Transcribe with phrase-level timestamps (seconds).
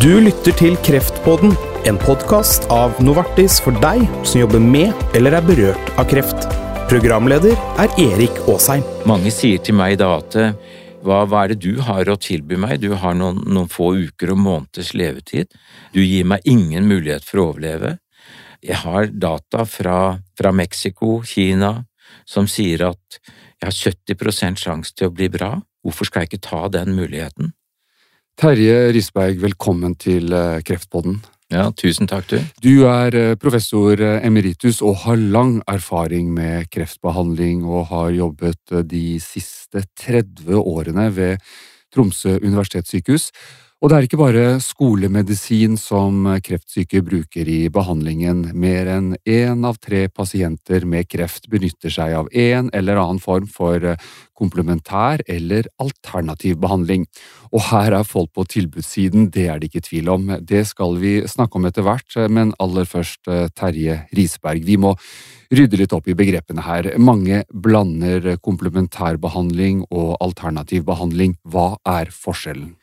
[0.00, 1.50] Du lytter til Kreftpodden,
[1.84, 6.46] en podkast av Novartis for deg som jobber med eller er berørt av kreft.
[6.88, 7.52] Programleder
[7.82, 8.80] er Erik Aasheim.
[9.04, 10.38] Mange sier til meg da at
[11.04, 14.32] hva, hva er det du har å tilby meg, du har noen, noen få uker
[14.32, 15.52] og måneders levetid,
[15.92, 17.98] du gir meg ingen mulighet for å overleve.
[18.64, 20.00] Jeg har data fra,
[20.32, 21.74] fra Mexico, Kina,
[22.24, 23.80] som sier at jeg har
[24.16, 27.52] 70% sjanse til å bli bra, hvorfor skal jeg ikke ta den muligheten?
[28.40, 31.18] Terje Risberg, velkommen til eh, Kreftpodden.
[31.52, 32.38] Ja, tusen takk, du.
[32.64, 38.72] Du er eh, professor eh, emeritus og har lang erfaring med kreftbehandling og har jobbet
[38.88, 41.44] de siste 30 årene ved
[41.92, 43.28] Tromsø universitetssykehus.
[43.80, 48.50] Og det er ikke bare skolemedisin som kreftsyke bruker i behandlingen.
[48.52, 53.46] Mer enn én av tre pasienter med kreft benytter seg av en eller annen form
[53.48, 53.80] for
[54.36, 57.06] komplementær eller alternativ behandling.
[57.56, 60.28] Og her er folk på tilbudssiden, det er det ikke tvil om.
[60.44, 64.60] Det skal vi snakke om etter hvert, men aller først Terje Risberg.
[64.68, 64.92] Vi må
[65.56, 66.92] rydde litt opp i begrepene her.
[67.00, 71.38] Mange blander komplementærbehandling og alternativ behandling.
[71.48, 72.76] Hva er forskjellen?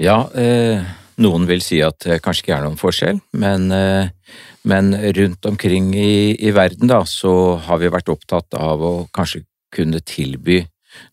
[0.00, 0.80] Ja, eh,
[1.20, 4.08] noen vil si at det kanskje ikke er noen forskjell, men, eh,
[4.64, 9.44] men rundt omkring i, i, verden da, så har vi vært opptatt av å kanskje
[9.70, 10.62] kunne tilby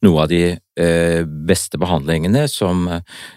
[0.08, 2.88] noe av de eh, beste behandlingene som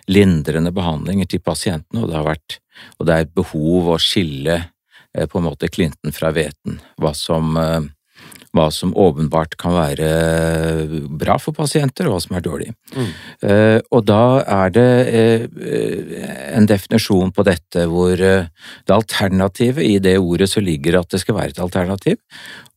[0.08, 2.60] lindrende behandlinger til pasientene, og det har vært
[2.98, 7.56] og det er behov å skille eh, på en måte klinten fra hveten, hva som
[7.60, 7.80] eh,
[8.56, 10.08] hva som åpenbart kan være
[11.20, 12.70] bra for pasienter, og hva som er dårlig.
[12.96, 13.10] Mm.
[13.46, 14.86] Eh, og da er det
[15.20, 15.44] eh,
[16.56, 18.48] en definisjon på dette hvor eh,
[18.86, 22.18] det alternativet i det ordet så ligger at det skal være et alternativ,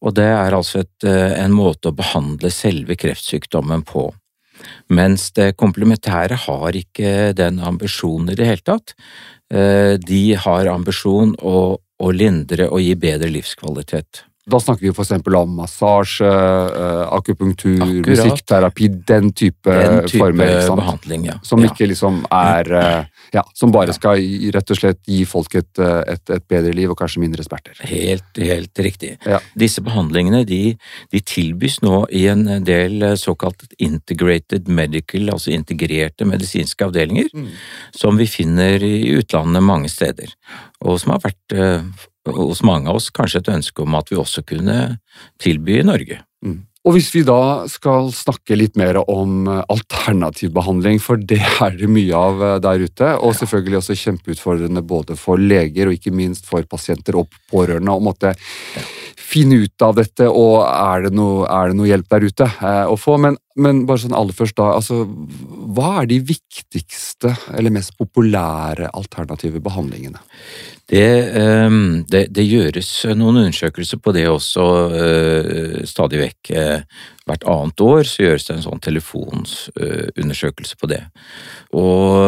[0.04, 4.10] og det er altså et, en måte å behandle selve kreftsykdommen på.
[4.94, 8.94] Mens det komplementære har ikke den ambisjonen i det hele tatt.
[9.50, 14.24] De har ambisjon å, å lindre og gi bedre livskvalitet.
[14.46, 18.08] Da snakker vi eksempel om massasje, uh, akupunktur, Akkurat.
[18.10, 20.76] musikkterapi, den type, den type former.
[20.76, 21.38] behandling, ja.
[21.44, 24.20] Som ikke liksom er Ja, som bare skal
[24.54, 27.80] rett og slett gi folk et, eh, et, et bedre liv og kanskje mindre smerter.
[27.90, 29.16] Helt, helt riktig.
[29.26, 29.40] Ja.
[29.58, 30.76] Disse behandlingene de,
[31.10, 37.50] de, tilbys nå i en del såkalt integrated medical, altså integrerte medisinske avdelinger, mm.
[37.98, 40.30] som vi finner i utlandet mange steder,
[40.86, 41.58] og som har vært
[42.30, 44.78] hos mange av oss kanskje et ønske om at vi også kunne
[45.42, 46.22] tilby i Norge.
[46.46, 46.62] Mm.
[46.84, 51.78] Og hvis vi da skal snakke litt mer om eh, alternativ behandling, for det er
[51.80, 56.12] det mye av eh, der ute, og selvfølgelig også kjempeutfordrende både for leger og ikke
[56.16, 58.34] minst for pasienter og pårørende å måtte
[59.34, 62.84] finne ut av dette, og er det noe, er det noe hjelp der ute eh,
[62.92, 63.16] å få?
[63.22, 64.74] Men, men, bare sånn aller først, da.
[64.76, 65.06] Altså,
[65.74, 70.20] hva er de viktigste eller mest populære alternative behandlingene?
[70.90, 76.52] Det, ehm, det, det, gjøres noen undersøkelser på det også uh, stadig vekk.
[76.52, 76.84] Uh,
[77.24, 81.04] hvert annet år så gjøres det en sånn telefonsundersøkelse uh, på det.
[81.80, 82.23] Og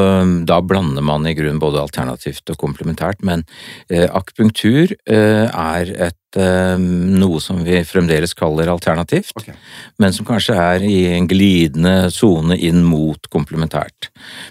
[0.47, 3.44] da blander man i grunnen både alternativt og komplementært, men
[3.90, 9.56] akupunktur er et noe som vi fremdeles kaller alternativt, okay.
[10.02, 14.09] men som kanskje er i en glidende sone inn mot komplementært.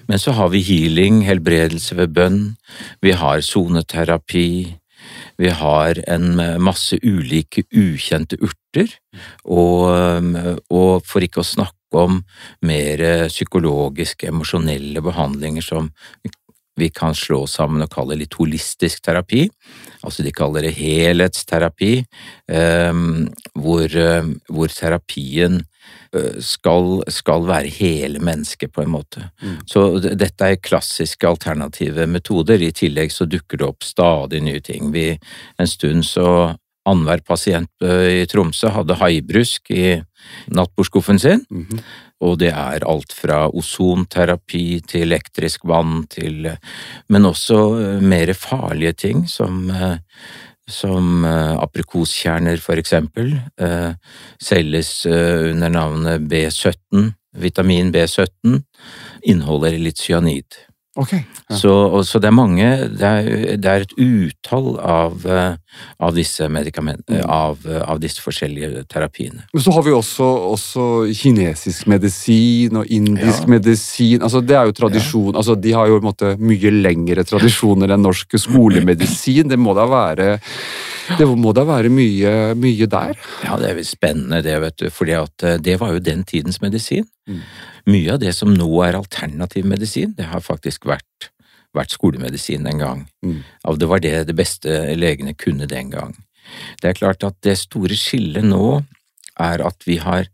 [0.09, 2.41] Men så har vi healing, helbredelse ved bønn,
[3.05, 4.49] vi har soneterapi,
[5.37, 8.95] vi har en masse ulike ukjente urter,
[9.45, 9.91] og,
[10.71, 12.23] og for ikke å snakke om
[12.67, 15.91] mer psykologiske, emosjonelle behandlinger som
[16.75, 19.45] vi kan slå sammen og kalle litt holistisk terapi.
[20.03, 21.93] Altså de kaller det helhetsterapi,
[23.63, 23.95] hvor,
[24.51, 25.61] hvor terapien
[26.15, 29.31] Eh, skal, skal, være hele mennesket, på en måte.
[29.43, 29.57] Mm.
[29.67, 32.63] Så dette er klassiske alternative metoder.
[32.63, 34.93] I tillegg så dukker det opp stadig nye ting.
[34.95, 35.09] Vi,
[35.59, 36.29] en stund så
[36.89, 40.01] annenhver pasient eh, i Tromsø hadde haibrusk i
[40.53, 41.45] nattbordskuffen sin.
[41.51, 41.81] Mm -hmm.
[42.21, 46.57] Og det er alt fra ozonterapi til elektrisk vann til
[47.09, 49.73] Men også eh, mer farlige ting som
[50.69, 53.39] som uh, aprikoskjerner for eksempel,
[54.41, 58.63] selges under navnet B17, vitamin B17,
[59.23, 60.57] inneholder litt cyanid.
[60.95, 61.57] Okay, ja.
[61.59, 67.25] så, så, det er mange Det er, det er et utall av, av disse medikamentene,
[67.25, 67.33] mm.
[67.35, 69.43] av, av, disse forskjellige terapiene.
[69.51, 70.87] Men så har vi også, også
[71.19, 73.51] kinesisk medisin og indisk ja.
[73.57, 74.23] medisin.
[74.23, 75.41] altså Det er jo tradisjon ja.
[75.43, 79.51] altså De har jo måte, mye lengre tradisjoner enn norsk skolemedisin.
[79.51, 80.37] Det må da være
[81.19, 83.19] det må da være mye, mye der?
[83.45, 84.87] Ja, det er spennende det, vet du.
[84.95, 85.11] For
[85.61, 87.05] det var jo den tidens medisin.
[87.29, 87.43] Mm.
[87.91, 91.31] Mye av det som nå er alternativ medisin, det har faktisk vært
[91.75, 93.01] vært skolemedisin en gang.
[93.25, 93.41] Mm.
[93.81, 96.15] Det var det det beste legene kunne den gang.
[96.81, 98.83] Det er klart at det store skillet nå
[99.41, 100.29] er at vi har,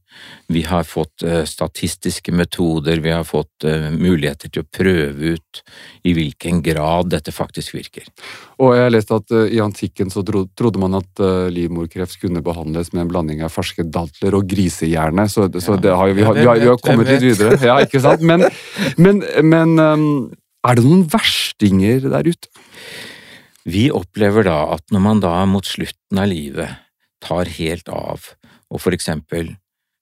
[0.53, 5.63] vi har fått uh, statistiske metoder, vi har fått uh, muligheter til å prøve ut
[6.05, 8.09] i hvilken grad dette faktisk virker.
[8.61, 11.25] Og jeg har lest at uh, i antikken så trodde man at
[11.55, 16.13] livmorkreft kunne behandles med en blanding av ferske dadler og grisehjerne, så, så det har,
[16.13, 17.61] vi, har, vi, har, vi, har, kommet litt videre.
[17.65, 18.25] Ja, ikke sant?
[18.27, 18.45] Men,
[19.01, 20.11] men, men um,
[20.67, 22.53] er det noen verstinger der ute?
[23.69, 26.81] Vi opplever da at når man da mot slutten av livet
[27.25, 28.33] tar helt av
[28.71, 29.55] og for eksempel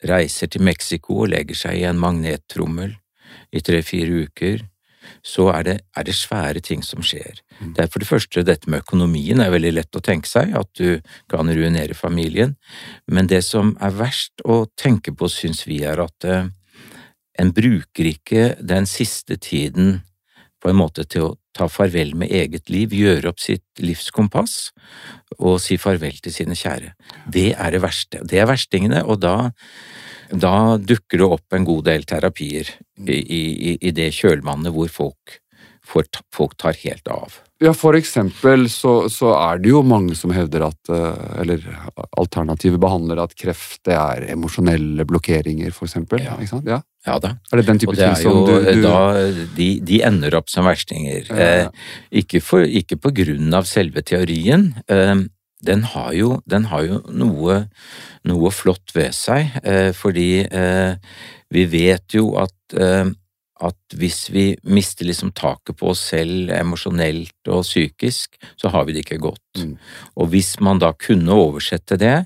[0.07, 2.95] reiser til Mexico og legger seg i en magnettrommel
[3.53, 4.63] i tre–fire uker,
[5.25, 7.41] så er det, er det, svære ting som skjer.
[7.59, 7.73] Mm.
[7.75, 10.69] Det er for det første dette med økonomien er veldig lett å tenke seg, at
[10.79, 11.01] du
[11.33, 12.55] kan ruinere familien,
[13.07, 16.51] men det som er verst å tenke på, syns vi, er at uh,
[17.39, 20.03] en bruker ikke den siste tiden
[20.63, 24.71] på en måte til å ta farvel med eget liv, gjøre opp sitt livskompass
[25.39, 26.95] og si farvel til sine kjære.
[27.31, 28.23] Det er det verste.
[28.27, 29.51] Det er verstingene, og da,
[30.31, 32.71] da dukker det opp en god del terapier
[33.07, 35.39] i, i, i det kjølvannet hvor folk,
[35.87, 37.43] folk tar helt av.
[37.59, 41.65] Ja, for eksempel så, så, er det jo mange som hevder at eh, Eller
[42.21, 46.23] alternative behandlere at kreft det er emosjonelle blokkeringer, for eksempel.
[46.23, 46.37] Ja.
[46.39, 46.69] Ikke sant?
[46.71, 46.79] Ja.
[47.07, 47.33] ja da.
[47.51, 48.85] Er det den type ting som du, du...
[48.85, 49.01] Da,
[49.59, 51.27] de, de, ender opp som verstinger.
[51.33, 51.49] Ja.
[51.49, 51.91] Eh,
[52.23, 54.71] ikke, for, ikke, på grunn av selve teorien.
[54.87, 55.27] Eh,
[55.67, 57.65] den har jo, den har jo noe,
[58.29, 60.95] noe, flott ved seg, eh, fordi eh,
[61.51, 63.09] vi vet jo at eh,
[63.65, 68.95] at hvis vi mister liksom taket på oss selv emosjonelt og psykisk, så har vi
[68.95, 69.63] det ikke godt.
[69.63, 69.77] Mm.
[70.17, 72.17] Og hvis man da kunne oversette det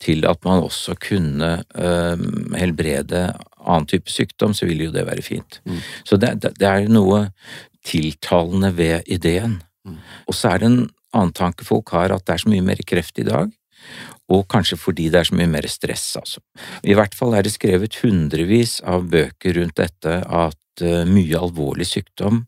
[0.00, 2.22] til at man også kunne øh,
[2.56, 3.26] helbrede
[3.60, 5.60] annen type sykdom, så ville jo det være fint.
[5.66, 5.82] Mm.
[6.04, 7.26] Så det, det, er noe
[7.84, 9.60] tiltalende ved ideen.
[9.84, 9.98] Mm.
[10.26, 10.82] Og så er det en
[11.12, 13.50] annen tanke folk har, at det er så mye mer kreft i dag.
[14.30, 16.42] Og kanskje fordi det er så mye mer stress, altså.
[16.86, 21.88] I hvert fall er det skrevet hundrevis av bøker rundt dette at uh, mye alvorlig
[21.90, 22.44] sykdom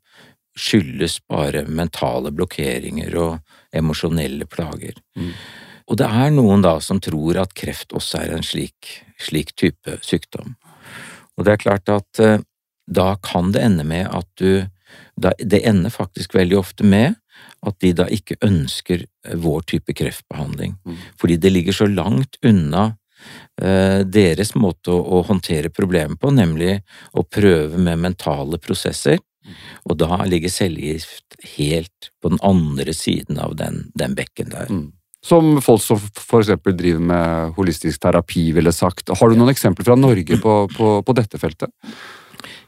[0.58, 4.98] skyldes bare mentale blokkeringer og emosjonelle plager.
[5.16, 5.32] Mm.
[5.90, 9.96] Og det er noen da som tror at kreft også er en slik, slik type
[10.04, 10.54] sykdom.
[11.36, 12.38] Og det er klart at uh,
[12.86, 14.68] da kan det ende med at du
[15.16, 17.14] Det ender faktisk veldig ofte med
[17.62, 20.98] at de da ikke ønsker uh, vår type kreftbehandling, mm.
[21.20, 22.92] fordi det ligger så langt unna
[23.62, 26.80] Eh, deres måte å, håndtere problemet på, nemlig
[27.12, 29.20] å prøve med mentale prosesser.
[29.90, 34.70] Og da ligger cellegift helt på den andre siden av den, den bekken der.
[34.70, 34.90] Mm.
[35.22, 36.00] Som folk som
[36.38, 39.12] eksempel driver med holistisk terapi ville sagt.
[39.18, 41.70] Har du noen eksempler fra Norge på, på, på dette feltet?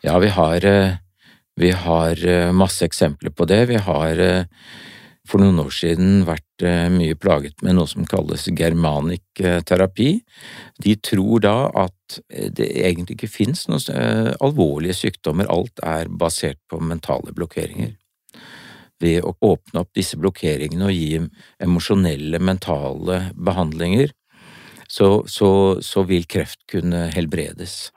[0.05, 0.99] Ja, vi har, eh,
[1.61, 3.65] vi har eh, masse eksempler på det.
[3.71, 4.21] Vi har
[5.29, 9.25] for noen år siden vært eh, mye plaget med noe som kalles germanic
[9.67, 10.19] terapi.
[10.85, 11.55] De tror da
[11.85, 17.33] at eh, det egentlig ikke finnes noen eh, alvorlige sykdommer, alt er basert på mentale
[17.37, 17.95] blokkeringer.
[19.03, 21.17] Ved å åpne opp disse blokkeringene og gi
[21.65, 24.13] emosjonelle, mentale behandlinger,
[24.93, 25.51] så, så,
[25.83, 27.89] så vil kreft kunne helbredes.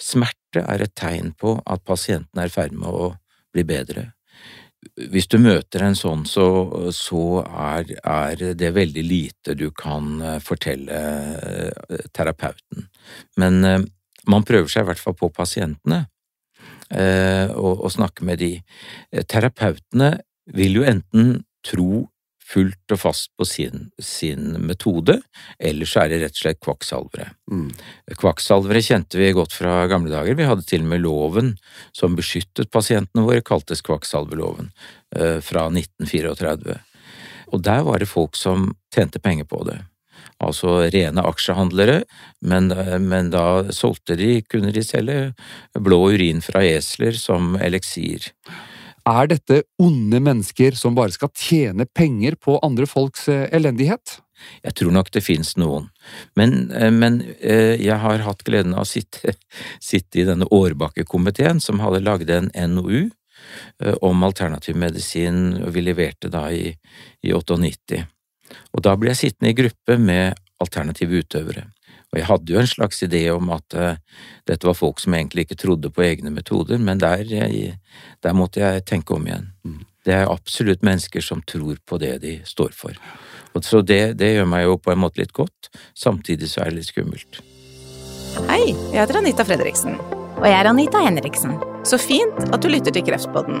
[0.00, 3.12] Smerte er et tegn på at pasienten er i ferd med å
[3.54, 4.10] bli bedre
[5.10, 6.46] hvis du møter en sånn, så,
[6.94, 11.00] så er, er, det veldig lite du kan eh, fortelle
[11.36, 12.86] eh, terapeuten.
[13.40, 13.82] Men eh,
[14.30, 16.06] man prøver seg i hvert fall på pasientene,
[16.90, 18.48] og, og snakke med de.
[19.30, 20.08] Terapeutene
[20.58, 21.28] vil jo enten
[21.62, 22.00] tro
[22.50, 25.20] fullt og fast på sin, sin metode,
[25.58, 27.28] eller så er det rett og slett kvakksalvere.
[27.52, 27.68] Mm.
[28.18, 31.52] Kvakksalvere kjente vi godt fra gamle dager, vi hadde til og med loven
[31.96, 34.72] som beskyttet pasientene våre, kaltes kvakksalverloven,
[35.16, 36.80] eh, fra 1934.
[37.50, 39.80] Og der var det folk som tjente penger på det.
[40.40, 42.02] Altså rene aksjehandlere,
[42.40, 45.34] men, eh, men da solgte de, kunne de selge
[45.78, 48.32] blå urin fra esler som eliksir.
[49.10, 54.20] Er dette onde mennesker som bare skal tjene penger på andre folks eh, elendighet?
[54.64, 55.88] Jeg tror nok det finnes noen,
[56.38, 59.34] men, eh, men eh, jeg har hatt gleden av å sitte,
[59.90, 63.10] sitte i denne Årbakke-komiteen som hadde laget en NOU
[64.04, 66.74] om alternativ medisin, og vi leverte da i,
[67.24, 68.02] i 98.
[68.76, 71.64] Og da ble jeg sittende i gruppe med alternative utøvere.
[72.10, 75.46] Og jeg hadde jo en slags idé om at uh, dette var folk som egentlig
[75.46, 77.76] ikke trodde på egne metoder, men der, jeg,
[78.24, 79.52] der måtte jeg tenke om igjen.
[79.62, 79.84] Mm.
[80.06, 82.96] Det er absolutt mennesker som tror på det de står for.
[83.54, 86.72] Og så det, det, gjør meg jo på en måte litt godt, samtidig så er
[86.72, 87.42] det litt skummelt.
[88.48, 89.98] Hei, jeg heter Anita Fredriksen.
[90.40, 91.58] Og jeg er Anita Henriksen.
[91.84, 93.60] Så fint at du lytter til Kreftpodden.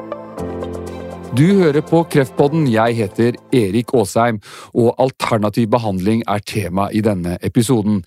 [1.31, 4.41] Du hører på Kreftpodden, jeg heter Erik Aasheim,
[4.75, 8.01] og alternativ behandling er tema i denne episoden.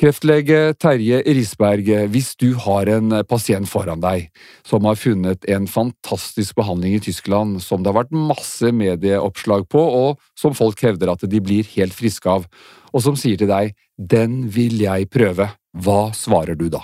[0.00, 4.26] Kreftlege Terje Risberg, hvis du har en pasient foran deg
[4.66, 9.78] som har funnet en fantastisk behandling i Tyskland som det har vært masse medieoppslag på,
[9.78, 12.50] og som folk hevder at de blir helt friske av,
[12.90, 16.82] og som sier til deg den vil jeg prøve, hva svarer du da?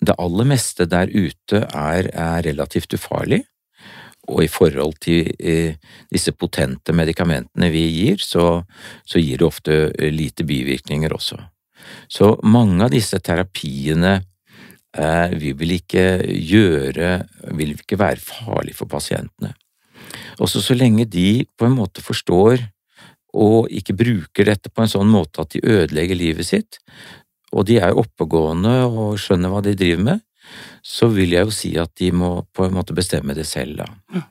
[0.00, 3.44] Det aller meste der ute er, er relativt ufarlig
[4.30, 5.76] og i forhold til eh,
[6.12, 8.62] disse potente medikamentene vi gir, så,
[9.04, 11.40] så, gir det ofte eh, lite bivirkninger også.
[12.08, 17.18] Så mange av disse terapiene eh, vi vil ikke gjøre,
[17.58, 19.52] vil ikke være farlige for pasientene.
[20.42, 22.64] Også så lenge de på en måte forstår
[23.34, 26.78] og ikke bruker dette på en sånn måte at de ødelegger livet sitt,
[27.54, 30.22] og de er oppegående og skjønner hva de driver med,
[30.84, 34.24] så vil jeg jo si at de må på en måte bestemme det selv, da.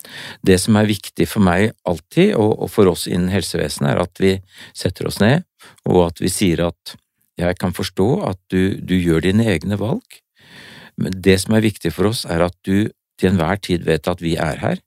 [0.46, 4.36] Det som er viktig for meg alltid, og for oss innen helsevesenet, er at vi
[4.78, 5.48] setter oss ned,
[5.90, 6.96] og at vi sier at
[7.42, 10.20] jeg kan forstå at du, du gjør dine egne valg,
[11.02, 14.22] men det som er viktig for oss, er at du til enhver tid vet at
[14.22, 14.82] vi er her,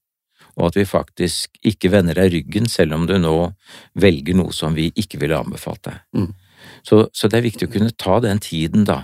[0.56, 3.34] og at vi faktisk ikke vender deg ryggen selv om du nå
[3.98, 5.98] velger noe som vi ikke ville anbefalt deg.
[6.16, 6.30] Mm.
[6.86, 9.02] Så, så, det er viktig å kunne ta den tiden, da,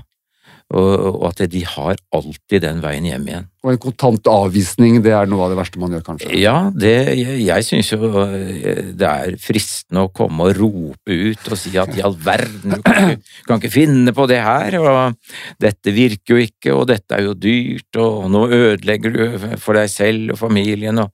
[0.73, 3.49] og at de har alltid den veien hjem igjen.
[3.63, 6.31] Og en kontant avvisning, det er noe av det verste man gjør, kanskje?
[6.41, 11.53] Ja, det, jeg, jeg syns jo eh, det er fristende å komme og rope ut
[11.53, 14.79] og si at i all verden, du kan ikke, kan ikke finne på det her,
[14.81, 19.79] og dette virker jo ikke, og dette er jo dyrt, og nå ødelegger du for
[19.79, 21.13] deg selv og familien, og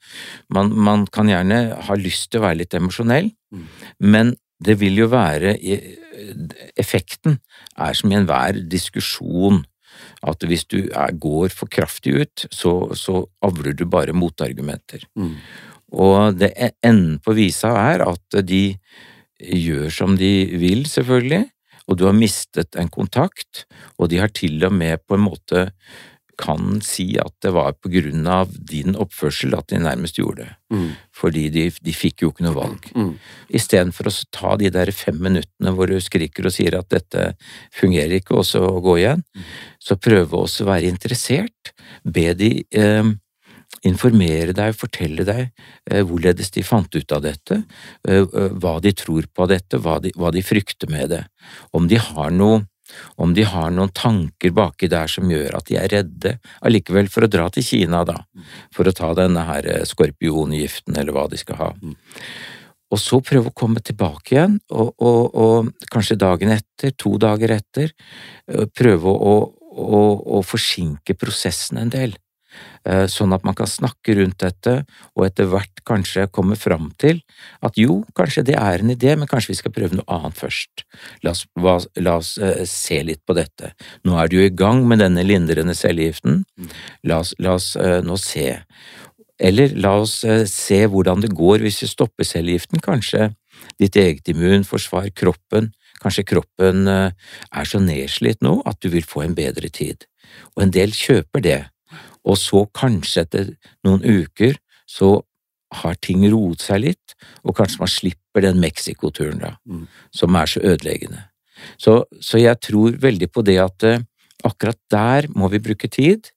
[0.55, 3.67] man, man kan gjerne ha lyst til å være litt emosjonell, mm.
[4.09, 5.55] men det vil jo være
[6.79, 7.39] Effekten
[7.79, 9.63] er som i enhver diskusjon
[10.27, 15.05] at hvis du er, går for kraftig ut, så, så avler du bare motargumenter.
[15.19, 15.37] Mm.
[15.99, 18.63] Og det e, enden på visa er at de
[19.39, 21.45] gjør som de vil, selvfølgelig,
[21.89, 23.65] og du har mistet en kontakt,
[23.97, 25.69] og de har til og med på en måte
[26.39, 30.55] kan si at det var på grunn av din oppførsel at de nærmest gjorde det.
[30.73, 30.89] Mm.
[31.17, 32.89] Fordi de, de, fikk jo ikke noe valg.
[32.95, 33.13] Mm.
[33.59, 37.33] Istedenfor å ta de der fem minuttene hvor du skriker og sier at dette
[37.75, 39.49] fungerer ikke, og så gå igjen, mm.
[39.83, 41.75] så prøve også å være interessert.
[42.07, 43.13] Be de eh,
[43.89, 45.45] informere deg, fortelle deg
[45.91, 47.63] eh, hvorledes de fant ut av dette,
[48.09, 51.25] eh, eh hva de tror på dette, hva de, hva de frykter med det.
[51.73, 52.63] Om de har noe
[53.17, 57.27] om de har noen tanker baki der som gjør at de er redde allikevel for
[57.27, 58.21] å dra til Kina, da,
[58.75, 61.73] for å ta denne her eh, skorpiongiften eller hva de skal ha.
[61.83, 61.97] Mm.
[62.89, 67.53] Og så prøve å komme tilbake igjen, og, og, og kanskje dagen etter, to dager
[67.59, 67.93] etter,
[68.49, 69.35] eh, prøve å,
[69.85, 70.01] å,
[70.39, 72.17] å forsinke prosessen en del.
[72.89, 74.73] Eh, sånn at man kan snakke rundt dette,
[75.19, 77.21] og etter hvert kanskje komme fram til
[77.65, 80.87] at jo, kanskje det er en idé, men kanskje vi skal prøve noe annet først.
[81.27, 81.45] La oss,
[81.99, 83.75] la oss uh, se litt på dette.
[84.09, 86.45] Nå er du jo i gang med denne lindrende cellegiften.
[87.09, 88.49] La oss, la oss uh, nå se.
[89.39, 92.81] Eller la oss se hvordan det går hvis vi stopper cellegiften.
[92.83, 93.33] Kanskje
[93.79, 95.71] ditt eget immunforsvar, kroppen,
[96.03, 100.09] kanskje kroppen er så nedslitt nå at du vil få en bedre tid.
[100.57, 101.61] Og en del kjøper det
[102.29, 103.51] og så kanskje etter
[103.87, 104.59] noen uker
[104.89, 105.19] så
[105.83, 109.85] har ting roet seg litt, og kanskje man slipper den Mexico-turen da, mm.
[110.15, 111.27] som er så ødeleggende.
[111.77, 114.03] Så, så, jeg tror veldig på det at uh,
[114.47, 116.31] akkurat der må vi bruke tid.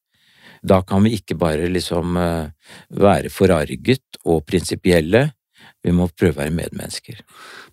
[0.62, 2.50] Da kan vi ikke bare liksom uh,
[2.89, 5.29] være forarget og prinsipielle,
[5.81, 7.21] vi må prøve å være medmennesker.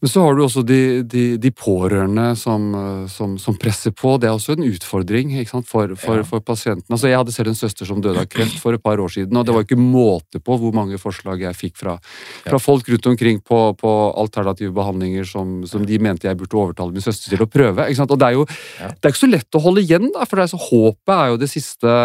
[0.00, 2.70] Men så har du også de, de, de pårørende som,
[3.12, 4.14] som, som, presser på.
[4.20, 5.34] Det er også en utfordring
[5.66, 6.24] for, for, ja.
[6.24, 6.86] for, pasienten.
[6.88, 9.36] Altså, jeg hadde selv en søster som døde av kreft for et par år siden,
[9.36, 11.98] og det var ikke måte på hvor mange forslag jeg fikk fra,
[12.46, 16.94] fra folk rundt omkring på, på alternative behandlinger som, som, de mente jeg burde overtale
[16.94, 17.88] min søster til å prøve.
[17.88, 20.46] Og det er jo det er ikke så lett å holde igjen, da, for det
[20.46, 21.98] er så, håpet er jo det siste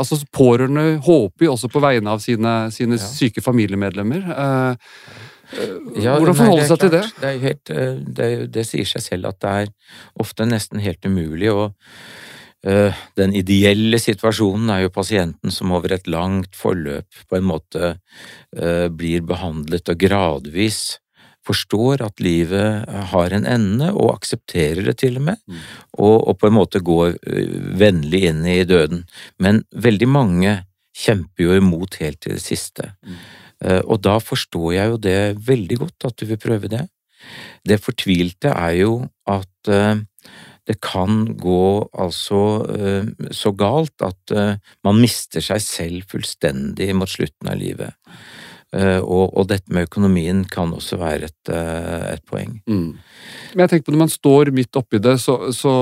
[0.00, 4.26] altså Pårørende håper jo også på vegne av sine, sine syke familiemedlemmer.
[4.30, 5.30] Uh,
[5.98, 7.02] ja, Hvordan forholde seg til det?
[7.20, 9.72] Det, helt, eh, det, det, sier seg selv at det er
[10.22, 11.50] ofte nesten helt umulig.
[11.50, 11.74] og
[12.66, 17.94] uh, Den ideelle situasjonen er jo pasienten som over et langt forløp på en måte
[17.96, 21.00] uh, blir behandlet og gradvis
[21.46, 25.40] forstår at livet har en ende, og aksepterer det til og med,
[25.96, 29.06] og, og på en måte går øh, vennlig inn i døden.
[29.40, 30.58] Men veldig mange
[30.96, 32.92] kjemper jo imot helt til det siste.
[33.06, 33.20] Eh,
[33.60, 36.86] Og da forstår jeg jo det veldig godt, at du vil prøve det.
[37.68, 38.94] Det fortvilte er jo
[39.28, 40.00] at eh,
[40.68, 42.40] det kan gå altså
[42.72, 44.54] eh, så galt at eh,
[44.86, 47.92] man mister seg selv fullstendig mot slutten av livet.
[48.72, 52.60] Eh, Og, og dette med økonomien kan også være et, eh, et poeng.
[52.70, 52.96] Mm.
[53.54, 55.74] Men jeg tenker på når man står midt oppi det, så, så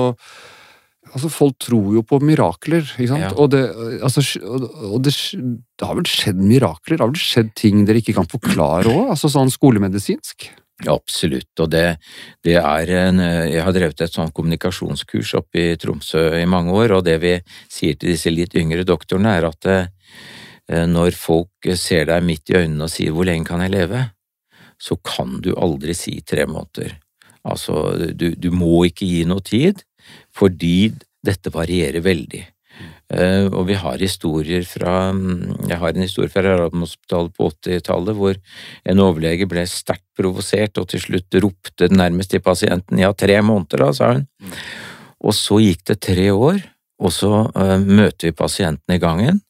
[1.09, 3.25] Altså, folk tror jo på mirakler, ikke sant?
[3.25, 3.33] Ja.
[3.41, 3.63] Og, det,
[4.05, 6.97] altså, og det, det har vel skjedd mirakler?
[6.97, 9.13] Det har vel skjedd ting dere ikke kan forklare òg?
[9.15, 10.51] Altså sånn skolemedisinsk?
[10.87, 11.97] Absolutt, og det,
[12.45, 16.95] det er en Jeg har drevet et sånn kommunikasjonskurs oppe i Tromsø i mange år,
[16.95, 17.33] og det vi
[17.67, 22.61] sier til disse litt yngre doktorene, er at eh, når folk ser deg midt i
[22.61, 24.05] øynene og sier 'hvor lenge kan jeg leve',
[24.79, 26.95] så kan du aldri si tre måneder.
[27.43, 29.83] Altså, du, du må ikke gi noe tid,
[30.39, 30.93] fordi
[31.25, 32.45] dette varierer veldig.
[33.09, 38.37] Uh, og vi har historier fra Jeg har en historie fra Radiumhospitalet på 80-tallet hvor
[38.85, 43.81] en overlege ble sterkt provosert og til slutt ropte nærmest til pasienten 'ja, tre måneder',
[43.81, 44.27] da, sa hun.
[45.25, 46.61] Og så gikk det tre år,
[47.01, 49.41] og så uh, møter vi pasienten i gangen,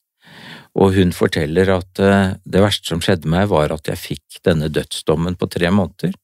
[0.79, 4.71] og hun forteller at uh, det verste som skjedde meg, var at jeg fikk denne
[4.71, 6.15] dødsdommen på tre måneder,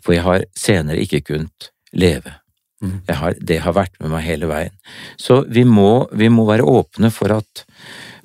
[0.00, 2.45] for jeg har senere ikke kunnet leve.
[2.84, 4.74] Jeg har, det har vært med meg hele veien.
[5.16, 7.64] Så vi må, vi må være åpne for at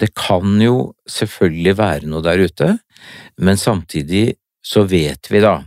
[0.01, 2.71] det kan jo selvfølgelig være noe der ute,
[3.39, 5.61] men samtidig så vet vi da,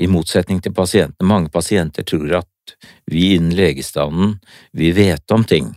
[0.00, 2.74] i motsetning til pasientene, mange pasienter tror at
[3.10, 4.38] vi innen legestanden,
[4.72, 5.74] vi vet om ting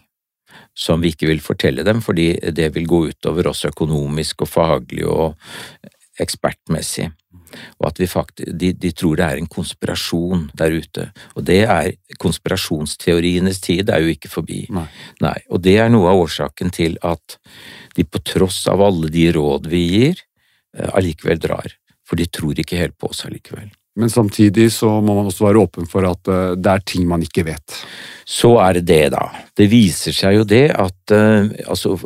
[0.73, 5.05] som vi ikke vil fortelle dem, fordi det vil gå utover oss økonomisk og faglig
[5.05, 5.35] og
[6.21, 7.11] ekspertmessig.
[7.81, 11.09] Og at vi faktisk, de, de tror det er en konspirasjon der ute.
[11.37, 14.63] Og det er konspirasjonsteorienes tid er jo ikke forbi.
[14.73, 14.87] Nei.
[15.23, 15.37] Nei.
[15.49, 17.37] Og det er noe av årsaken til at
[17.97, 20.25] de på tross av alle de råd vi gir,
[20.77, 21.77] eh, allikevel drar.
[22.07, 23.71] For de tror ikke helt på oss allikevel.
[23.95, 27.21] Men samtidig så må man også være åpen for at eh, det er ting man
[27.23, 27.77] ikke vet.
[28.25, 29.27] Så er det det, da.
[29.55, 31.97] Det viser seg jo det at eh, altså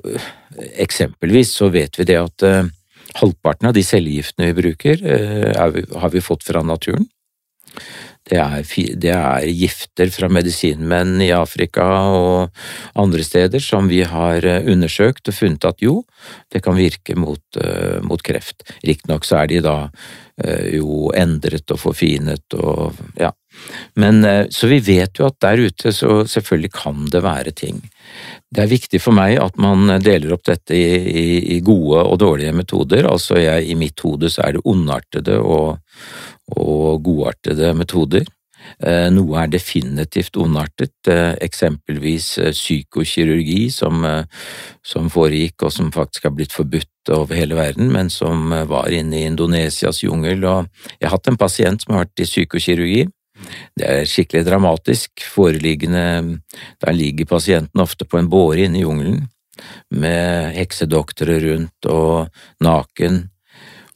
[0.57, 2.45] eksempelvis så vet vi det at
[3.21, 7.07] halvparten av de cellegiftene vi bruker, eh, vi- har vi fått fra naturen.
[8.27, 8.63] Det er,
[8.99, 12.49] det er gifter fra medisinmenn i Afrika og
[12.95, 16.03] andre steder som vi har eh, undersøkt og funnet at jo,
[16.51, 18.63] det kan virke mot, eh, mot kreft.
[18.83, 19.77] Riktignok så er de da
[20.69, 23.31] jo endret og forfinet og ja.
[23.97, 24.21] Men
[24.53, 27.79] så vi vet jo at der ute så selvfølgelig kan det være ting.
[28.47, 32.19] Det er viktig for meg at man deler opp dette i, i, i gode og
[32.23, 33.07] dårlige metoder.
[33.09, 35.77] Altså jeg, i mitt hode så er det ondartede og,
[36.55, 38.27] og godartede metoder.
[38.83, 44.05] Eh, Noe er definitivt ondartet, eh, eksempelvis eh, psykokirurgi som,
[44.85, 49.21] som foregikk og som faktisk har blitt forbudt over hele verden, men som var inne
[49.21, 50.43] i Indonesias jungel.
[50.45, 50.67] Og
[50.97, 53.05] jeg har hatt en pasient som har vært i psykokirurgi.
[53.77, 55.11] Det er skikkelig dramatisk.
[55.33, 56.39] Foreliggende
[56.81, 59.27] Der ligger pasienten ofte på en båre inne i jungelen
[59.89, 62.27] med heksedoktorer rundt og
[62.61, 63.29] naken,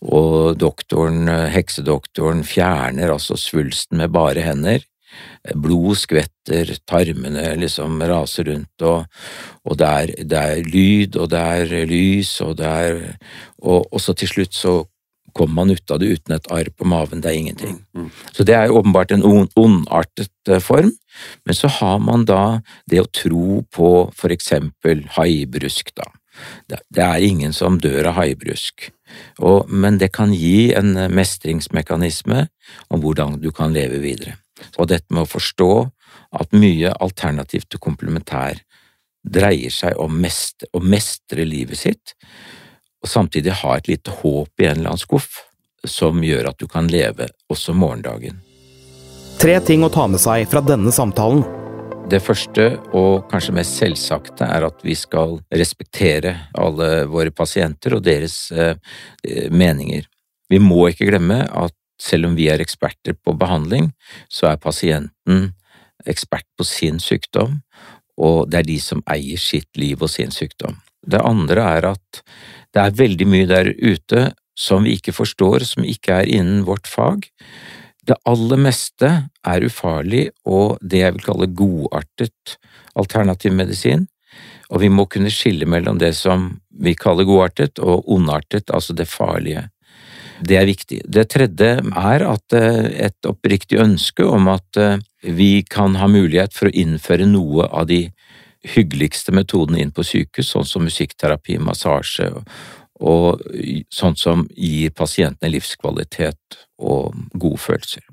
[0.02, 4.82] og doktoren, heksedoktoren fjerner altså svulsten med bare hender.
[5.54, 9.06] Blod skvetter, tarmene liksom raser rundt, og,
[9.68, 13.02] og det, er, det er lyd, og det er lys, og det er
[13.62, 14.72] Og, og så til slutt så
[15.34, 17.76] kommer man ut av det uten et arr på maven, det er ingenting.
[18.32, 20.94] Så det er jo åpenbart en ondartet eh, form,
[21.46, 26.08] men så har man da det å tro på for eksempel haibrusk, da.
[26.72, 28.88] Det, er ingen som dør av haibrusk,
[29.44, 32.46] og, men det kan gi en eh, mestringsmekanisme
[32.90, 34.38] om hvordan du kan leve videre.
[34.78, 35.72] Og dette med å forstå
[36.40, 38.62] at mye alternativ til komplementær
[39.22, 42.16] dreier seg om mest, å mestre livet sitt,
[43.02, 45.42] og samtidig ha et lite håp i en eller annen skuff
[45.88, 48.38] som gjør at du kan leve også morgendagen.
[49.42, 51.42] Tre ting å ta med seg fra denne samtalen.
[52.12, 52.66] Det første
[52.98, 58.76] og kanskje mest selvsagte er at vi skal respektere alle våre pasienter og deres eh,
[59.50, 60.06] meninger.
[60.52, 63.92] Vi må ikke glemme at selv om vi er eksperter på behandling,
[64.30, 65.52] så er pasienten
[66.10, 67.62] ekspert på sin sykdom,
[68.18, 70.80] og det er de som eier sitt liv og sin sykdom.
[71.02, 72.22] Det andre er at
[72.72, 76.88] det er veldig mye der ute som vi ikke forstår, som ikke er innen vårt
[76.90, 77.28] fag.
[78.08, 79.10] Det aller meste
[79.48, 82.58] er ufarlig og det jeg vil kalle godartet
[82.98, 84.08] alternativ medisin,
[84.72, 86.50] og vi må kunne skille mellom det som
[86.82, 89.68] vi kaller godartet og ondartet, altså det farlige.
[90.42, 91.02] Det er viktig.
[91.06, 96.56] Det tredje er at eh, et oppriktig ønske om at eh, vi kan ha mulighet
[96.56, 98.08] for å innføre noe av de
[98.68, 102.30] hyggeligste metodene inn på sykehus, sånn som musikkterapi, massasje
[103.02, 103.42] og
[103.90, 108.06] sånt som gir pasientene livskvalitet og gode følelser.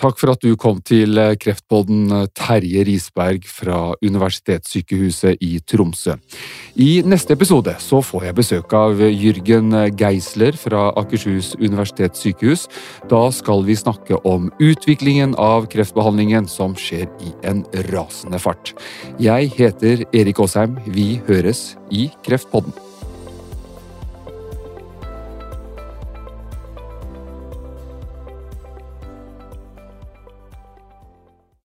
[0.00, 6.16] Takk for at du kom til eh, Kreftpodden, eh, Terje Risberg fra Universitetssykehuset i Tromsø.
[6.80, 12.66] I neste episode så får jeg besøk av Jørgen Geisler fra Akershus universitetssykehus.
[13.12, 18.72] Da skal vi snakke om utviklingen av kreftbehandlingen som skjer i en rasende fart.
[19.20, 20.80] Jeg heter Erik Aasheim.
[20.88, 22.89] Vi høres i Kreftpodden.